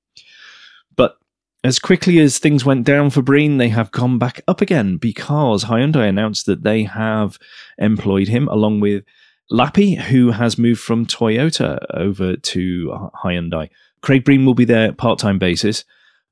As 1.61 1.77
quickly 1.77 2.19
as 2.19 2.39
things 2.39 2.63
went 2.63 2.85
down 2.85 3.09
for 3.09 3.21
Breen, 3.21 3.57
they 3.57 3.67
have 3.69 3.91
gone 3.91 4.17
back 4.17 4.41
up 4.47 4.61
again 4.61 4.95
because 4.95 5.65
Hyundai 5.65 6.07
announced 6.07 6.45
that 6.45 6.63
they 6.63 6.83
have 6.83 7.37
employed 7.77 8.29
him 8.29 8.47
along 8.47 8.79
with 8.79 9.03
Lappi, 9.51 9.97
who 9.97 10.31
has 10.31 10.57
moved 10.57 10.79
from 10.79 11.05
Toyota 11.05 11.85
over 11.93 12.37
to 12.37 13.09
Hyundai. 13.23 13.69
Craig 14.01 14.23
Breen 14.23 14.45
will 14.45 14.53
be 14.53 14.63
there 14.63 14.93
part 14.93 15.19
time 15.19 15.37
basis, 15.37 15.83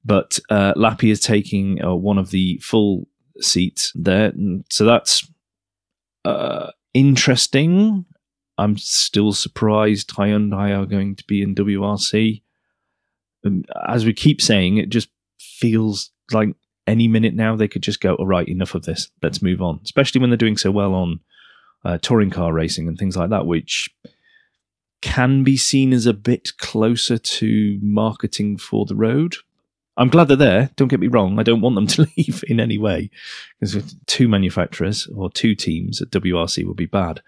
but 0.06 0.40
uh, 0.50 0.74
Lappi 0.76 1.12
is 1.12 1.20
taking 1.20 1.84
uh, 1.84 1.94
one 1.94 2.18
of 2.18 2.30
the 2.30 2.58
full 2.60 3.10
seats 3.42 3.92
there. 3.96 4.32
So 4.70 4.86
that's 4.86 5.30
uh, 6.24 6.72
interesting. 6.94 8.06
I'm 8.58 8.78
still 8.78 9.34
surprised 9.34 10.12
Hyundai 10.12 10.78
are 10.78 10.86
going 10.86 11.16
to 11.16 11.24
be 11.26 11.42
in 11.42 11.54
WRC. 11.54 12.42
And 13.44 13.70
as 13.88 14.06
we 14.06 14.14
keep 14.14 14.42
saying, 14.42 14.78
it 14.78 14.90
just 14.90 15.10
feels 15.60 16.12
like 16.32 16.50
any 16.86 17.08
minute 17.08 17.34
now 17.34 17.56
they 17.56 17.68
could 17.68 17.84
just 17.84 18.00
go, 18.02 18.16
all 18.16 18.28
right, 18.28 18.48
enough 18.48 18.76
of 18.76 18.84
this. 18.84 19.10
Let's 19.22 19.42
move 19.42 19.62
on. 19.62 19.80
Especially 19.84 20.22
when 20.22 20.30
they're 20.30 20.38
doing 20.38 20.58
so 20.58 20.72
well 20.72 20.94
on 20.94 21.20
uh, 21.84 21.98
touring 22.00 22.30
car 22.30 22.54
racing 22.54 22.88
and 22.88 22.98
things 22.98 23.18
like 23.18 23.30
that, 23.30 23.46
which 23.46 23.90
can 25.02 25.44
be 25.44 25.58
seen 25.58 25.94
as 25.94 26.06
a 26.06 26.14
bit 26.14 26.50
closer 26.58 27.18
to 27.18 27.80
marketing 27.82 28.58
for 28.58 28.86
the 28.86 28.96
road. 28.96 29.36
I'm 29.98 30.10
glad 30.10 30.28
they're 30.28 30.38
there. 30.38 30.70
Don't 30.76 30.88
get 30.90 31.00
me 31.00 31.08
wrong. 31.08 31.40
I 31.40 31.44
don't 31.44 31.62
want 31.62 31.76
them 31.76 31.88
to 31.96 32.08
leave 32.18 32.44
in 32.48 32.60
any 32.60 32.78
way 32.78 33.10
because 33.60 33.96
two 34.06 34.28
manufacturers 34.28 35.08
or 35.16 35.30
two 35.30 35.56
teams 35.56 36.02
at 36.02 36.12
WRC 36.12 36.66
would 36.66 36.78
be 36.78 36.86
bad. 36.86 37.22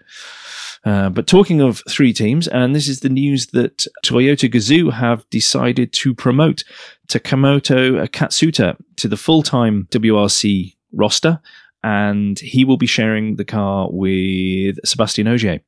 Uh, 0.84 1.10
but 1.10 1.26
talking 1.26 1.60
of 1.60 1.82
three 1.90 2.12
teams, 2.12 2.48
and 2.48 2.74
this 2.74 2.88
is 2.88 3.00
the 3.00 3.08
news 3.10 3.48
that 3.48 3.86
Toyota 4.04 4.50
Gazoo 4.50 4.92
have 4.92 5.28
decided 5.28 5.92
to 5.92 6.14
promote 6.14 6.64
Takamoto 7.08 8.08
Katsuta 8.08 8.76
to 8.96 9.08
the 9.08 9.16
full 9.16 9.42
time 9.42 9.88
WRC 9.90 10.74
roster, 10.92 11.40
and 11.82 12.38
he 12.38 12.64
will 12.64 12.78
be 12.78 12.86
sharing 12.86 13.36
the 13.36 13.44
car 13.44 13.88
with 13.90 14.78
Sebastian 14.84 15.28
Ogier. 15.28 15.60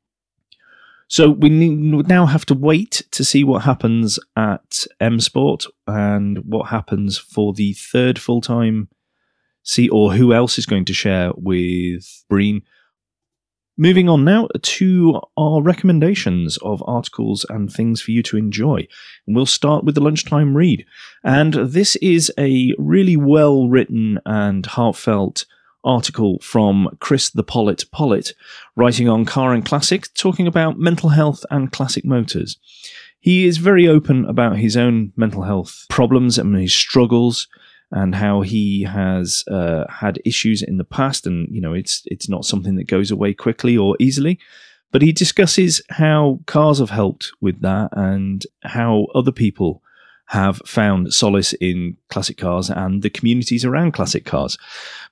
So 1.12 1.28
we 1.28 1.50
now 1.50 2.25
have 2.25 2.47
to 2.47 2.54
wait 2.54 3.02
to 3.11 3.23
see 3.23 3.45
what 3.45 3.64
happens 3.64 4.19
at 4.35 4.87
M 4.99 5.21
Sport 5.21 5.66
and 5.87 6.38
what 6.38 6.69
happens 6.69 7.19
for 7.19 7.52
the 7.52 7.75
third 7.75 8.19
full 8.19 8.40
time 8.40 8.88
seat, 9.62 9.90
or 9.90 10.14
who 10.14 10.33
else 10.33 10.57
is 10.57 10.64
going 10.64 10.87
to 10.87 10.95
share 10.95 11.33
with 11.37 12.25
Breen. 12.31 12.62
Moving 13.76 14.09
on 14.09 14.25
now 14.25 14.49
to 14.62 15.21
our 15.37 15.61
recommendations 15.61 16.57
of 16.62 16.83
articles 16.87 17.45
and 17.50 17.71
things 17.71 18.00
for 18.00 18.12
you 18.12 18.23
to 18.23 18.38
enjoy. 18.38 18.88
And 19.26 19.37
we'll 19.37 19.45
start 19.45 19.85
with 19.85 19.95
the 19.95 20.00
lunchtime 20.00 20.57
read. 20.57 20.87
And 21.23 21.52
this 21.52 21.95
is 21.97 22.33
a 22.38 22.73
really 22.78 23.19
well 23.19 23.69
written 23.69 24.19
and 24.25 24.64
heartfelt 24.64 25.45
article 25.85 26.39
from 26.41 26.97
Chris 27.01 27.31
the 27.31 27.43
Pollitt 27.43 27.91
Pollitt, 27.91 28.33
writing 28.77 29.09
on 29.09 29.25
Car 29.25 29.53
and 29.53 29.65
Classic, 29.65 30.12
talking 30.15 30.47
about 30.47 30.79
mental 30.79 31.11
health 31.11 31.45
and 31.51 31.73
classic 31.73 32.05
motors. 32.05 32.59
He 33.21 33.47
is 33.47 33.59
very 33.59 33.87
open 33.87 34.25
about 34.25 34.57
his 34.59 34.77
own 34.77 35.12
mental 35.17 35.43
health 35.43 35.87
problems 35.89 36.39
and 36.39 36.57
his 36.57 36.75
struggles 36.75 37.47
and 37.93 38.15
how 38.15 38.41
he 38.41 38.83
has 38.83 39.45
uh, 39.49 39.85
had 39.89 40.19
issues 40.25 40.62
in 40.62 40.79
the 40.79 40.85
past, 40.85 41.27
and 41.27 41.47
you 41.51 41.61
know 41.61 41.75
it's 41.75 42.03
it's 42.07 42.29
not 42.29 42.45
something 42.45 42.75
that 42.77 42.89
goes 42.89 43.11
away 43.11 43.35
quickly 43.35 43.77
or 43.77 43.97
easily. 44.01 44.39
But 44.91 45.03
he 45.03 45.12
discusses 45.12 45.81
how 45.89 46.41
cars 46.47 46.79
have 46.79 46.91
helped 46.91 47.31
with 47.41 47.61
that, 47.61 47.91
and 47.93 48.45
how 48.62 49.07
other 49.15 49.33
people 49.33 49.83
have 50.33 50.62
found 50.65 51.12
solace 51.12 51.53
in 51.53 51.95
classic 52.09 52.39
cars 52.39 52.71
and 52.71 53.03
the 53.03 53.11
communities 53.11 53.67
around 53.67 53.93
classic 53.93 54.25
cars. 54.25 54.57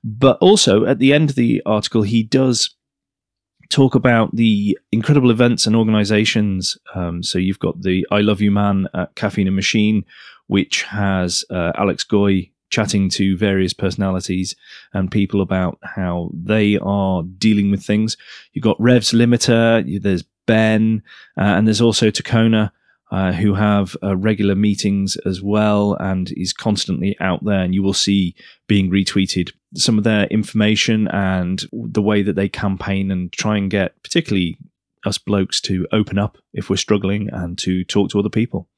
But 0.02 0.38
also 0.40 0.86
at 0.86 0.98
the 0.98 1.12
end 1.12 1.28
of 1.28 1.36
the 1.36 1.62
article, 1.66 2.00
he 2.00 2.22
does 2.22 2.74
talk 3.68 3.94
about 3.94 4.34
the 4.34 4.78
incredible 4.92 5.30
events 5.30 5.66
and 5.66 5.76
organizations. 5.76 6.78
Um, 6.94 7.22
so 7.22 7.38
you've 7.38 7.58
got 7.58 7.82
the 7.82 8.06
I 8.10 8.22
Love 8.22 8.40
You 8.40 8.50
Man 8.50 8.88
at 8.94 9.14
Caffeine 9.14 9.46
and 9.46 9.54
Machine, 9.54 10.06
which 10.46 10.84
has 10.84 11.44
uh, 11.50 11.72
Alex 11.74 12.02
Goy 12.02 12.50
chatting 12.70 13.10
to 13.10 13.36
various 13.36 13.74
personalities 13.74 14.56
and 14.94 15.10
people 15.10 15.42
about 15.42 15.78
how 15.82 16.30
they 16.32 16.78
are 16.78 17.24
dealing 17.36 17.70
with 17.70 17.84
things. 17.84 18.16
You've 18.54 18.64
got 18.64 18.80
Revs 18.80 19.12
Limiter, 19.12 20.00
there's 20.00 20.24
Ben, 20.46 21.02
uh, 21.36 21.42
and 21.42 21.66
there's 21.66 21.82
also 21.82 22.10
Takona. 22.10 22.70
Uh, 23.12 23.32
who 23.32 23.54
have 23.54 23.96
uh, 24.04 24.16
regular 24.16 24.54
meetings 24.54 25.16
as 25.26 25.42
well 25.42 25.96
and 25.98 26.32
is 26.36 26.52
constantly 26.52 27.16
out 27.18 27.44
there 27.44 27.58
and 27.58 27.74
you 27.74 27.82
will 27.82 27.92
see 27.92 28.36
being 28.68 28.88
retweeted. 28.88 29.50
Some 29.74 29.98
of 29.98 30.04
their 30.04 30.26
information 30.26 31.08
and 31.08 31.60
the 31.72 32.02
way 32.02 32.22
that 32.22 32.36
they 32.36 32.48
campaign 32.48 33.10
and 33.10 33.32
try 33.32 33.56
and 33.56 33.68
get 33.68 34.00
particularly 34.04 34.58
us 35.04 35.18
blokes 35.18 35.60
to 35.62 35.88
open 35.90 36.18
up 36.18 36.38
if 36.52 36.70
we're 36.70 36.76
struggling 36.76 37.28
and 37.32 37.58
to 37.58 37.82
talk 37.82 38.10
to 38.10 38.20
other 38.20 38.28
people 38.28 38.68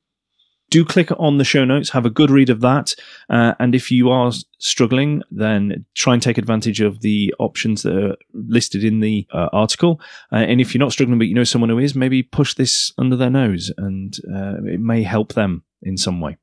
do 0.73 0.87
click 0.87 1.11
on 1.19 1.37
the 1.37 1.45
show 1.45 1.67
notes, 1.67 1.91
have 1.91 2.07
a 2.07 2.11
good 2.11 2.31
read 2.31 2.49
of 2.49 2.62
that. 2.62 2.95
Uh, 3.29 3.52
and 3.61 3.75
if 3.75 3.91
you 3.91 4.09
are 4.09 4.33
struggling, 4.59 5.23
then 5.31 5.85
try 5.95 6.14
and 6.14 6.23
take 6.23 6.38
advantage 6.38 6.81
of 6.81 7.02
the 7.02 7.33
options 7.38 7.83
that 7.83 7.95
are 7.95 8.17
listed 8.33 8.83
in 8.83 9.00
the 9.00 9.26
uh, 9.33 9.49
article. 9.52 10.00
Uh, 10.33 10.37
and 10.37 10.62
if 10.62 10.73
you're 10.75 10.81
not 10.81 10.91
struggling, 10.91 11.19
but 11.19 11.29
you 11.29 11.35
know 11.35 11.45
someone 11.45 11.69
who 11.69 11.79
is, 11.79 11.95
maybe 11.95 12.23
push 12.23 12.55
this 12.55 12.91
under 12.97 13.17
their 13.17 13.29
nose 13.29 13.71
and 13.76 14.17
uh, 14.35 14.64
it 14.64 14.81
may 14.81 15.02
help 15.02 15.35
them 15.35 15.62
in 15.83 15.99
some 15.99 16.23
way. 16.23 16.38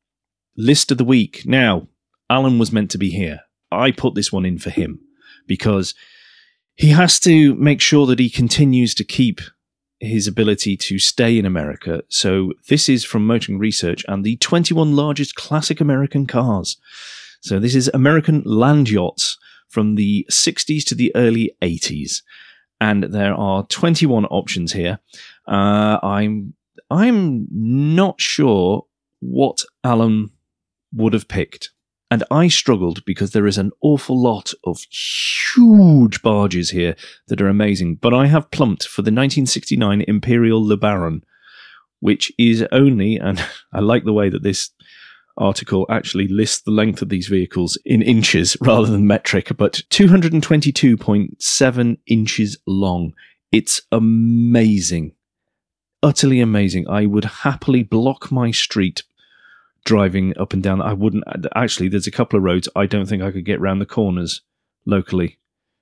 List 0.55 0.91
of 0.91 0.99
the 0.99 1.03
week. 1.03 1.41
Now, 1.45 1.87
Alan 2.29 2.59
was 2.59 2.71
meant 2.71 2.91
to 2.91 2.99
be 2.99 3.09
here. 3.09 3.39
I 3.71 3.89
put 3.89 4.13
this 4.13 4.31
one 4.31 4.45
in 4.45 4.59
for 4.59 4.69
him 4.69 4.99
because 5.47 5.95
he 6.75 6.89
has 6.89 7.19
to 7.21 7.55
make 7.55 7.81
sure 7.81 8.05
that 8.05 8.19
he 8.19 8.29
continues 8.29 8.93
to 8.95 9.03
keep 9.03 9.41
his 9.99 10.27
ability 10.27 10.77
to 10.77 10.99
stay 10.99 11.37
in 11.37 11.45
America. 11.45 12.03
So 12.07 12.53
this 12.69 12.87
is 12.87 13.03
from 13.03 13.27
Motoring 13.27 13.59
Research 13.59 14.05
and 14.07 14.23
the 14.23 14.37
21 14.37 14.95
largest 14.95 15.35
classic 15.35 15.81
American 15.81 16.25
cars. 16.25 16.77
So 17.41 17.59
this 17.59 17.75
is 17.75 17.89
American 17.93 18.41
land 18.45 18.89
yachts 18.89 19.37
from 19.67 19.95
the 19.95 20.25
60s 20.29 20.85
to 20.85 20.95
the 20.95 21.11
early 21.15 21.55
80s. 21.61 22.21
And 22.81 23.03
there 23.03 23.33
are 23.33 23.65
21 23.67 24.25
options 24.25 24.71
here. 24.73 24.99
Uh, 25.47 25.99
I'm 26.01 26.53
I'm 26.89 27.47
not 27.51 28.19
sure 28.19 28.85
what 29.19 29.63
Alan 29.83 30.31
would 30.93 31.13
have 31.13 31.27
picked. 31.27 31.71
And 32.11 32.23
I 32.31 32.47
struggled 32.47 33.05
because 33.05 33.29
there 33.31 33.45
is 33.45 33.59
an 33.59 33.71
awful 33.81 34.19
lot 34.19 34.51
of 34.63 34.79
huge 34.89 36.21
barges 36.21 36.69
here 36.71 36.95
that 37.27 37.39
are 37.39 37.47
amazing. 37.47 37.95
But 37.95 38.13
I 38.13 38.27
have 38.27 38.51
plumped 38.51 38.87
for 38.87 39.03
the 39.03 39.11
1969 39.11 40.01
Imperial 40.07 40.65
Le 40.65 40.75
Baron, 40.75 41.23
which 41.99 42.33
is 42.39 42.65
only, 42.71 43.17
and 43.17 43.45
I 43.73 43.81
like 43.81 44.05
the 44.05 44.13
way 44.13 44.29
that 44.29 44.43
this 44.43 44.69
article 45.37 45.85
actually 45.89 46.27
lists 46.27 46.61
the 46.61 46.71
length 46.71 47.01
of 47.01 47.09
these 47.09 47.27
vehicles 47.27 47.77
in 47.85 48.01
inches 48.01 48.55
rather 48.61 48.87
than 48.87 49.07
metric, 49.07 49.51
but 49.57 49.81
222.7 49.91 51.97
inches 52.07 52.57
long. 52.65 53.13
It's 53.51 53.81
amazing. 53.91 55.13
Utterly 56.01 56.39
amazing. 56.39 56.87
I 56.89 57.05
would 57.05 57.25
happily 57.25 57.83
block 57.83 58.31
my 58.31 58.51
street 58.51 59.03
driving 59.85 60.37
up 60.37 60.53
and 60.53 60.63
down. 60.63 60.81
I 60.81 60.93
wouldn't 60.93 61.23
actually. 61.55 61.89
There's 61.89 62.07
a 62.07 62.11
couple 62.11 62.37
of 62.37 62.43
roads 62.43 62.69
I 62.75 62.85
don't 62.85 63.05
think 63.05 63.23
I 63.23 63.31
could 63.31 63.45
get 63.45 63.61
round 63.61 63.81
the 63.81 63.85
corners 63.85 64.41
locally. 64.85 65.37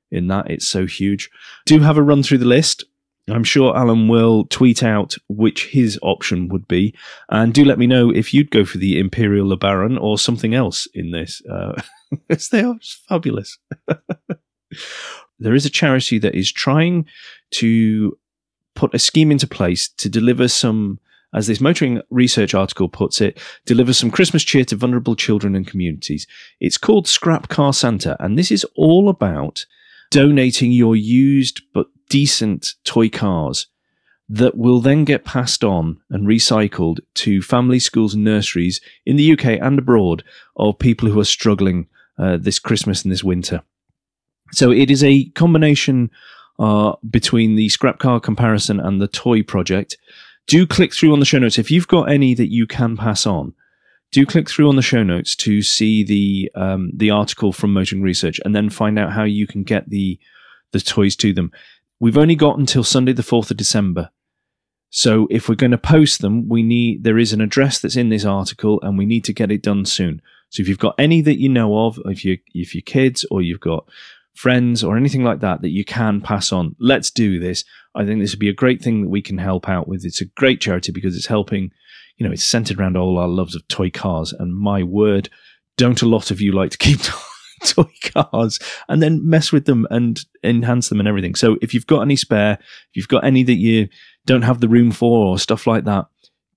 In 0.10 0.28
that, 0.28 0.50
it's 0.50 0.68
so 0.68 0.86
huge. 0.86 1.30
Do 1.66 1.80
have 1.80 1.98
a 1.98 2.02
run 2.02 2.24
through 2.24 2.38
the 2.38 2.46
list. 2.46 2.86
I'm 3.30 3.44
sure 3.44 3.76
Alan 3.76 4.08
will 4.08 4.46
tweet 4.46 4.84
out 4.84 5.16
which 5.28 5.68
his 5.68 6.00
option 6.02 6.48
would 6.48 6.68
be. 6.68 6.96
And 7.30 7.54
do 7.54 7.66
let 7.66 7.78
me 7.78 7.86
know 7.86 8.10
if 8.10 8.34
you'd 8.34 8.52
go 8.52 8.64
for 8.64 8.78
the 8.78 8.98
Imperial 9.00 9.50
LeBaron 9.50 10.00
or 10.02 10.18
something 10.18 10.54
else 10.54 10.88
in 10.94 11.12
this. 11.12 11.42
Uh, 11.46 11.82
they 12.52 12.64
are 12.64 12.78
fabulous. 13.10 13.58
there 15.40 15.56
is 15.56 15.66
a 15.66 15.70
charity 15.70 16.20
that 16.20 16.36
is 16.36 16.52
trying 16.52 17.06
to 17.52 18.18
put 18.76 18.94
a 18.94 19.00
scheme 19.00 19.32
into 19.32 19.48
place 19.48 19.90
to 19.90 20.08
deliver 20.08 20.48
some, 20.48 21.00
as 21.34 21.48
this 21.48 21.62
motoring 21.62 22.02
research 22.10 22.54
article 22.54 22.90
puts 22.90 23.22
it, 23.22 23.40
delivers 23.66 23.98
some 23.98 24.12
Christmas 24.12 24.44
cheer 24.44 24.66
to 24.66 24.76
vulnerable 24.76 25.16
children 25.16 25.56
and 25.56 25.68
communities. 25.68 26.26
It's 26.60 26.78
called 26.78 27.08
Scrap 27.08 27.50
Car 27.50 27.74
Santa, 27.74 28.16
and 28.20 28.38
this 28.38 28.52
is 28.52 28.66
all 28.76 29.10
about 29.10 29.66
donating 30.10 30.72
your 30.72 30.96
used 30.96 31.62
but 31.74 31.88
decent 32.10 32.76
toy 32.84 33.10
cars 33.10 33.68
that 34.30 34.58
will 34.58 34.82
then 34.82 35.06
get 35.06 35.26
passed 35.26 35.64
on 35.64 36.00
and 36.10 36.28
recycled 36.28 37.00
to 37.14 37.42
family 37.42 37.80
schools 37.80 38.14
and 38.14 38.24
nurseries 38.24 38.82
in 39.06 39.16
the 39.16 39.32
UK 39.34 39.60
and 39.62 39.80
abroad 39.80 40.24
of 40.58 40.80
people 40.80 41.10
who 41.10 41.20
are 41.20 41.26
struggling 41.26 41.88
uh, 42.18 42.38
this 42.38 42.60
Christmas 42.60 43.04
and 43.04 43.12
this 43.12 43.24
winter. 43.24 43.62
So 44.52 44.72
it 44.72 44.90
is 44.92 45.04
a 45.04 45.26
combination 45.30 46.10
uh, 46.60 46.94
between 47.10 47.56
the 47.56 47.70
scrap 47.70 48.00
car 48.00 48.20
comparison 48.20 48.80
and 48.80 49.00
the 49.02 49.08
toy 49.08 49.44
project. 49.44 49.98
Do 50.48 50.66
click 50.66 50.94
through 50.94 51.14
on 51.14 51.20
the 51.20 51.26
show 51.26 51.40
notes 51.40 51.60
if 51.60 51.70
you've 51.70 51.88
got 51.88 52.10
any 52.10 52.34
that 52.34 52.52
you 52.52 52.66
can 52.66 52.96
pass 52.96 53.26
on. 53.26 53.54
Do 54.12 54.26
click 54.26 54.50
through 54.50 54.70
on 54.70 54.78
the 54.78 54.82
show 54.82 55.04
notes 55.04 55.36
to 55.38 55.62
see 55.62 56.04
the 56.04 56.50
um, 56.56 56.92
the 56.94 57.12
article 57.12 57.52
from 57.52 57.74
Motoring 57.74 58.02
Research, 58.02 58.40
and 58.46 58.56
then 58.56 58.70
find 58.70 58.98
out 58.98 59.12
how 59.12 59.24
you 59.24 59.46
can 59.46 59.64
get 59.64 59.90
the 59.90 60.18
the 60.72 60.80
toys 60.80 61.16
to 61.18 61.34
them. 61.34 61.52
We've 62.00 62.18
only 62.18 62.36
got 62.36 62.58
until 62.58 62.84
Sunday, 62.84 63.12
the 63.12 63.24
fourth 63.24 63.52
of 63.52 63.58
December. 63.58 64.10
So 64.90 65.28
if 65.30 65.50
we're 65.50 65.56
going 65.56 65.72
to 65.72 65.78
post 65.78 66.22
them, 66.22 66.48
we 66.48 66.64
need 66.64 67.04
there 67.04 67.18
is 67.18 67.34
an 67.34 67.42
address 67.42 67.80
that's 67.80 67.98
in 67.98 68.08
this 68.08 68.24
article, 68.24 68.80
and 68.82 68.98
we 68.98 69.06
need 69.06 69.26
to 69.26 69.34
get 69.34 69.52
it 69.52 69.62
done 69.62 69.84
soon. 69.84 70.22
So 70.50 70.62
if 70.62 70.70
you've 70.70 70.80
got 70.80 70.96
any 70.98 71.20
that 71.22 71.40
you 71.40 71.50
know 71.50 71.86
of, 71.86 72.00
if 72.06 72.24
you 72.24 72.38
if 72.54 72.74
your 72.74 72.84
kids 72.84 73.26
or 73.30 73.42
you've 73.42 73.60
got 73.60 73.86
friends 74.38 74.84
or 74.84 74.96
anything 74.96 75.24
like 75.24 75.40
that 75.40 75.62
that 75.62 75.70
you 75.70 75.84
can 75.84 76.22
pass 76.22 76.52
on, 76.52 76.76
let's 76.80 77.10
do 77.10 77.40
this. 77.40 77.64
I 77.96 78.06
think 78.06 78.22
this 78.22 78.32
would 78.32 78.40
be 78.40 78.50
a 78.50 78.54
great 78.54 78.82
thing 78.82 79.02
that 79.02 79.10
we 79.10 79.22
can 79.22 79.40
help 79.40 79.68
out 79.68 79.88
with. 79.88 80.06
It's 80.06 80.22
a 80.22 80.26
great 80.26 80.62
charity 80.62 80.92
because 80.92 81.16
it's 81.16 81.26
helping, 81.26 81.72
you 82.18 82.26
know, 82.26 82.32
it's 82.32 82.46
centered 82.46 82.80
around 82.80 82.96
all 82.96 83.18
our 83.18 83.28
loves 83.28 83.56
of 83.56 83.68
toy 83.68 83.90
cars. 83.90 84.34
And 84.34 84.56
my 84.56 84.84
word, 84.84 85.30
don't 85.76 86.02
a 86.02 86.08
lot 86.08 86.30
of 86.30 86.40
you 86.40 86.52
like 86.52 86.72
to 86.72 86.78
keep 86.78 87.00
toy 87.66 87.92
cars 88.14 88.60
and 88.88 89.02
then 89.02 89.28
mess 89.28 89.52
with 89.52 89.66
them 89.66 89.88
and 89.90 90.20
enhance 90.44 90.90
them 90.90 91.00
and 91.00 91.08
everything. 91.08 91.34
So 91.34 91.58
if 91.62 91.74
you've 91.74 91.88
got 91.88 92.02
any 92.02 92.16
spare, 92.16 92.60
if 92.62 92.96
you've 92.96 93.08
got 93.08 93.24
any 93.24 93.44
that 93.44 93.56
you 93.56 93.90
don't 94.26 94.44
have 94.44 94.62
the 94.62 94.70
room 94.70 94.92
for 94.92 95.26
or 95.26 95.40
stuff 95.40 95.66
like 95.66 95.86
that, 95.86 96.06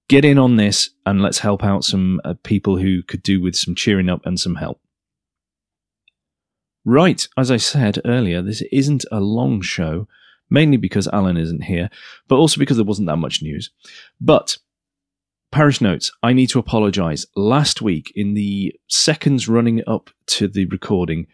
get 0.09 0.25
in 0.25 0.39
on 0.39 0.57
this 0.57 0.91
and 1.07 1.23
let's 1.23 1.39
help 1.39 1.65
out 1.65 1.85
some 1.85 2.21
uh, 2.25 2.35
people 2.43 2.77
who 2.77 3.03
could 3.03 3.23
do 3.23 3.41
with 3.41 3.57
some 3.57 3.75
cheering 3.75 4.11
up 4.11 4.21
and 4.27 4.39
some 4.39 4.57
help. 4.57 4.81
Right, 6.91 7.29
as 7.39 7.53
I 7.53 7.57
said 7.57 8.01
earlier, 8.05 8.43
this 8.43 8.63
isn't 8.73 9.05
a 9.13 9.21
long 9.21 9.61
show, 9.61 10.09
mainly 10.51 10.77
because 10.77 11.07
Alan 11.07 11.37
isn't 11.37 11.63
here, 11.63 11.89
but 12.27 12.35
also 12.35 12.59
because 12.59 12.79
there 12.79 12.85
wasn't 12.85 13.07
that 13.07 13.19
much 13.19 13.45
news. 13.45 13.71
But 14.21 14.59
Parish 15.53 15.81
notes, 15.81 16.11
I 16.21 16.33
need 16.33 16.49
to 16.49 16.59
apologize. 16.59 17.27
Last 17.37 17.81
week, 17.81 18.13
in 18.17 18.35
the 18.35 18.75
seconds 18.89 19.47
running 19.47 19.85
up 19.87 20.11
to 20.35 20.49
the 20.49 20.65
recording, 20.65 21.29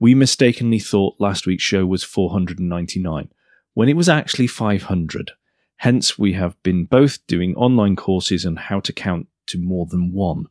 we 0.00 0.14
mistakenly 0.14 0.78
thought 0.78 1.20
last 1.20 1.46
week's 1.46 1.62
show 1.62 1.84
was 1.84 2.02
499, 2.02 3.28
when 3.74 3.88
it 3.90 3.96
was 3.98 4.08
actually 4.08 4.46
500. 4.46 5.32
Hence, 5.76 6.18
we 6.18 6.32
have 6.32 6.56
been 6.62 6.86
both 6.86 7.18
doing 7.26 7.54
online 7.56 7.96
courses 7.96 8.46
on 8.46 8.56
how 8.56 8.80
to 8.80 8.94
count 8.94 9.26
to 9.48 9.58
more 9.58 9.84
than 9.84 10.14
one. 10.14 10.46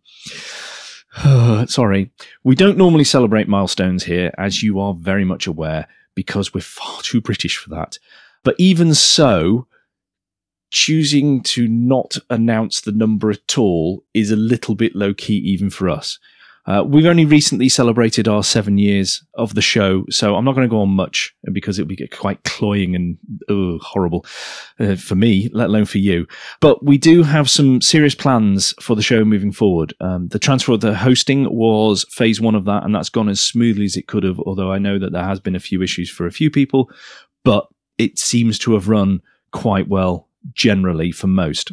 Sorry. 1.68 2.12
We 2.44 2.56
don't 2.56 2.78
normally 2.78 3.04
celebrate 3.04 3.48
milestones 3.48 4.04
here, 4.04 4.32
as 4.38 4.64
you 4.64 4.80
are 4.80 4.94
very 4.94 5.26
much 5.26 5.48
aware, 5.48 5.88
because 6.16 6.54
we're 6.54 6.62
far 6.62 7.00
too 7.02 7.22
British 7.22 7.58
for 7.58 7.70
that. 7.72 8.00
But 8.44 8.56
even 8.58 8.94
so, 8.94 9.68
choosing 10.72 11.42
to 11.44 11.68
not 11.68 12.18
announce 12.30 12.82
the 12.82 12.92
number 12.92 13.30
at 13.30 13.58
all 13.58 14.04
is 14.14 14.32
a 14.32 14.36
little 14.38 14.76
bit 14.76 14.96
low 14.96 15.14
key, 15.14 15.36
even 15.38 15.70
for 15.70 15.90
us. 15.90 16.18
Uh, 16.66 16.84
we've 16.86 17.06
only 17.06 17.26
recently 17.26 17.68
celebrated 17.68 18.28
our 18.28 18.44
seven 18.44 18.78
years 18.78 19.24
of 19.34 19.56
the 19.56 19.62
show, 19.62 20.06
so 20.10 20.36
I'm 20.36 20.46
not 20.46 20.54
going 20.54 20.68
to 20.68 20.72
go 20.72 20.82
on 20.82 20.90
much 20.90 21.36
because 21.52 21.80
it 21.80 21.84
would 21.84 21.96
be 21.96 22.08
quite 22.08 22.44
cloying 22.44 22.96
and 22.96 23.18
ugh, 23.50 23.82
horrible 23.82 24.26
uh, 24.80 24.96
for 24.96 25.16
me, 25.16 25.50
let 25.54 25.70
alone 25.70 25.86
for 25.86 25.98
you. 25.98 26.28
But 26.60 26.84
we 26.86 26.98
do 26.98 27.24
have 27.24 27.50
some 27.50 27.82
serious 27.82 28.16
plans 28.16 28.74
for 28.80 28.96
the 28.96 29.02
show 29.02 29.26
moving 29.26 29.52
forward. 29.52 29.94
Um, 30.00 30.28
the 30.28 30.40
transfer 30.40 30.74
of 30.74 30.82
the 30.82 30.96
hosting 30.96 31.54
was 31.54 32.06
phase 32.10 32.40
one 32.40 32.56
of 32.56 32.66
that, 32.66 32.84
and 32.84 32.94
that's 32.94 33.10
gone 33.10 33.30
as 33.30 33.42
smoothly 33.42 33.86
as 33.86 33.98
it 33.98 34.08
could 34.08 34.24
have, 34.24 34.40
although 34.40 34.72
I 34.72 34.78
know 34.78 35.00
that 35.00 35.12
there 35.12 35.24
has 35.24 35.40
been 35.40 35.56
a 35.56 35.60
few 35.60 35.82
issues 35.82 36.10
for 36.10 36.28
a 36.28 36.32
few 36.32 36.52
people, 36.52 36.92
but 37.44 37.68
it 37.98 38.20
seems 38.20 38.60
to 38.60 38.74
have 38.74 38.88
run 38.88 39.22
quite 39.52 39.88
well 39.88 40.28
generally 40.54 41.12
for 41.12 41.28
most. 41.28 41.72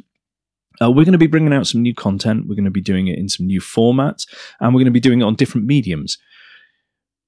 Uh, 0.80 0.90
we're 0.90 1.04
going 1.04 1.12
to 1.12 1.18
be 1.18 1.26
bringing 1.26 1.52
out 1.52 1.66
some 1.66 1.82
new 1.82 1.94
content. 1.94 2.46
We're 2.46 2.54
going 2.54 2.64
to 2.64 2.70
be 2.70 2.80
doing 2.80 3.08
it 3.08 3.18
in 3.18 3.28
some 3.28 3.46
new 3.46 3.60
formats, 3.60 4.26
and 4.60 4.72
we're 4.72 4.80
going 4.80 4.86
to 4.86 4.90
be 4.92 5.00
doing 5.00 5.20
it 5.20 5.24
on 5.24 5.34
different 5.34 5.66
mediums. 5.66 6.18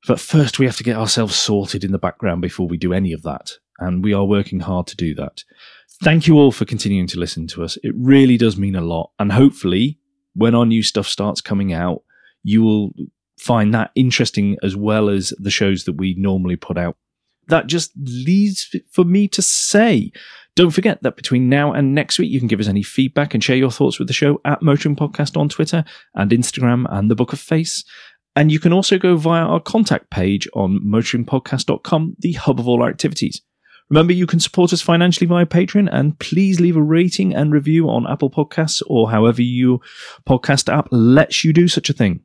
But 0.06 0.20
first, 0.20 0.58
we 0.58 0.66
have 0.66 0.76
to 0.76 0.84
get 0.84 0.96
ourselves 0.96 1.36
sorted 1.36 1.84
in 1.84 1.92
the 1.92 1.98
background 1.98 2.40
before 2.40 2.66
we 2.66 2.76
do 2.76 2.92
any 2.92 3.12
of 3.12 3.22
that. 3.22 3.52
And 3.78 4.04
we 4.04 4.12
are 4.12 4.24
working 4.24 4.60
hard 4.60 4.86
to 4.88 4.96
do 4.96 5.14
that. 5.14 5.44
Thank 6.02 6.26
you 6.26 6.36
all 6.36 6.52
for 6.52 6.64
continuing 6.64 7.06
to 7.08 7.18
listen 7.18 7.46
to 7.48 7.62
us. 7.62 7.76
It 7.82 7.92
really 7.94 8.38
does 8.38 8.56
mean 8.56 8.76
a 8.76 8.80
lot. 8.80 9.10
And 9.18 9.32
hopefully, 9.32 9.98
when 10.34 10.54
our 10.54 10.64
new 10.64 10.82
stuff 10.82 11.06
starts 11.06 11.40
coming 11.40 11.72
out, 11.72 12.02
you 12.42 12.62
will 12.62 12.92
find 13.38 13.74
that 13.74 13.90
interesting 13.94 14.56
as 14.62 14.76
well 14.76 15.08
as 15.10 15.34
the 15.38 15.50
shows 15.50 15.84
that 15.84 15.94
we 15.94 16.14
normally 16.14 16.56
put 16.56 16.78
out. 16.78 16.96
That 17.50 17.66
just 17.66 17.92
leaves 17.96 18.74
for 18.90 19.04
me 19.04 19.28
to 19.28 19.42
say 19.42 20.12
don't 20.56 20.70
forget 20.72 21.02
that 21.02 21.16
between 21.16 21.48
now 21.48 21.72
and 21.72 21.94
next 21.94 22.18
week, 22.18 22.30
you 22.30 22.38
can 22.38 22.48
give 22.48 22.60
us 22.60 22.68
any 22.68 22.82
feedback 22.82 23.34
and 23.34 23.42
share 23.42 23.56
your 23.56 23.70
thoughts 23.70 23.98
with 23.98 24.08
the 24.08 24.14
show 24.14 24.40
at 24.44 24.62
Motoring 24.62 24.96
Podcast 24.96 25.36
on 25.36 25.48
Twitter 25.48 25.84
and 26.14 26.30
Instagram 26.30 26.86
and 26.90 27.10
the 27.10 27.14
Book 27.14 27.32
of 27.32 27.40
Face. 27.40 27.84
And 28.36 28.50
you 28.50 28.58
can 28.58 28.72
also 28.72 28.98
go 28.98 29.16
via 29.16 29.44
our 29.44 29.60
contact 29.60 30.10
page 30.10 30.48
on 30.54 30.80
motoringpodcast.com, 30.84 32.16
the 32.18 32.32
hub 32.32 32.60
of 32.60 32.68
all 32.68 32.82
our 32.82 32.88
activities. 32.88 33.42
Remember, 33.88 34.12
you 34.12 34.26
can 34.26 34.38
support 34.38 34.72
us 34.72 34.80
financially 34.80 35.26
via 35.26 35.46
Patreon, 35.46 35.88
and 35.90 36.18
please 36.18 36.60
leave 36.60 36.76
a 36.76 36.82
rating 36.82 37.34
and 37.34 37.52
review 37.52 37.88
on 37.88 38.06
Apple 38.06 38.30
Podcasts 38.30 38.82
or 38.86 39.10
however 39.10 39.42
your 39.42 39.80
podcast 40.28 40.72
app 40.72 40.88
lets 40.90 41.44
you 41.44 41.52
do 41.52 41.68
such 41.68 41.90
a 41.90 41.92
thing. 41.92 42.20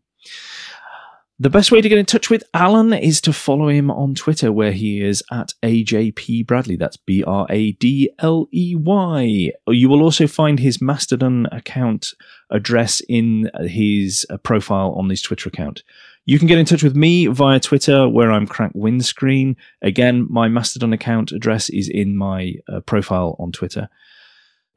The 1.37 1.49
best 1.49 1.69
way 1.69 1.81
to 1.81 1.89
get 1.89 1.97
in 1.97 2.05
touch 2.05 2.29
with 2.29 2.45
Alan 2.53 2.93
is 2.93 3.19
to 3.21 3.33
follow 3.33 3.67
him 3.67 3.91
on 3.91 4.15
Twitter, 4.15 4.53
where 4.53 4.71
he 4.71 5.01
is 5.01 5.21
at 5.29 5.53
AJP 5.63 6.47
Bradley. 6.47 6.77
That's 6.77 6.95
B 6.95 7.25
R 7.25 7.45
A 7.49 7.73
D 7.73 8.09
L 8.19 8.47
E 8.53 8.73
Y. 8.73 9.51
You 9.67 9.89
will 9.89 10.01
also 10.01 10.27
find 10.27 10.59
his 10.59 10.81
Mastodon 10.81 11.47
account 11.51 12.13
address 12.51 13.01
in 13.09 13.51
his 13.65 14.25
uh, 14.29 14.37
profile 14.37 14.93
on 14.93 15.09
his 15.09 15.21
Twitter 15.21 15.49
account. 15.49 15.83
You 16.23 16.39
can 16.39 16.47
get 16.47 16.57
in 16.57 16.65
touch 16.65 16.83
with 16.83 16.95
me 16.95 17.27
via 17.27 17.59
Twitter, 17.59 18.07
where 18.07 18.31
I'm 18.31 18.47
Crack 18.47 18.71
Windscreen. 18.73 19.57
Again, 19.81 20.27
my 20.29 20.47
Mastodon 20.47 20.93
account 20.93 21.33
address 21.33 21.69
is 21.69 21.89
in 21.89 22.15
my 22.15 22.53
uh, 22.71 22.79
profile 22.79 23.35
on 23.39 23.51
Twitter. 23.51 23.89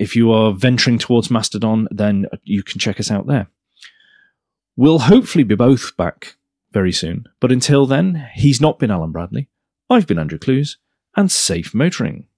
If 0.01 0.17
you 0.17 0.33
are 0.33 0.53
venturing 0.53 0.99
towards 0.99 1.31
Mastodon, 1.31 1.87
then 1.93 2.27
you 2.43 2.65
can 2.65 2.81
check 2.81 2.99
us 2.99 3.13
out 3.13 3.29
there. 3.29 3.47
We'll 4.75 4.99
hopefully 4.99 5.45
be 5.45 5.55
both 5.55 5.97
back 5.97 6.35
very 6.73 6.93
soon. 6.93 7.25
But 7.41 7.53
until 7.53 7.87
then, 7.87 8.29
he's 8.35 8.61
not 8.61 8.79
been 8.79 8.91
Alan 8.91 9.13
Bradley. 9.13 9.49
I've 9.89 10.07
been 10.07 10.19
Andrew 10.19 10.39
Clues, 10.39 10.79
and 11.17 11.31
safe 11.31 11.75
motoring. 11.75 12.27